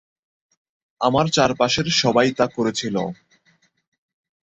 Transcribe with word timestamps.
আমার 1.01 1.25
চারপাশের 1.31 1.87
সবাই 1.93 2.29
তাই 2.31 2.49
করেছিল। 2.55 2.95